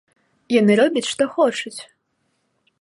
[0.53, 1.77] Яны робяць што хочуць!